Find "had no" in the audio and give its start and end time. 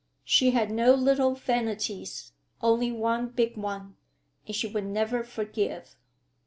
0.49-0.95